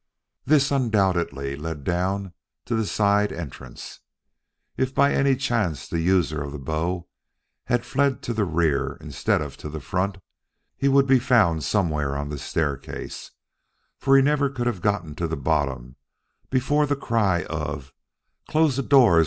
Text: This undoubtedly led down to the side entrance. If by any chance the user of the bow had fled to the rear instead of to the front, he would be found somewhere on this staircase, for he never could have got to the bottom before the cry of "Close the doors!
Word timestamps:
This 0.45 0.71
undoubtedly 0.71 1.55
led 1.55 1.83
down 1.83 2.33
to 2.65 2.73
the 2.73 2.87
side 2.87 3.31
entrance. 3.31 3.99
If 4.75 4.95
by 4.95 5.13
any 5.13 5.35
chance 5.35 5.87
the 5.87 5.99
user 5.99 6.41
of 6.41 6.51
the 6.51 6.57
bow 6.57 7.07
had 7.65 7.85
fled 7.85 8.23
to 8.23 8.33
the 8.33 8.43
rear 8.43 8.97
instead 8.99 9.43
of 9.43 9.57
to 9.57 9.69
the 9.69 9.79
front, 9.79 10.17
he 10.75 10.87
would 10.87 11.05
be 11.05 11.19
found 11.19 11.63
somewhere 11.63 12.17
on 12.17 12.29
this 12.29 12.41
staircase, 12.41 13.29
for 13.99 14.15
he 14.15 14.23
never 14.23 14.49
could 14.49 14.65
have 14.65 14.81
got 14.81 15.05
to 15.17 15.27
the 15.27 15.37
bottom 15.37 15.97
before 16.49 16.87
the 16.87 16.95
cry 16.95 17.43
of 17.43 17.93
"Close 18.49 18.77
the 18.77 18.81
doors! 18.81 19.19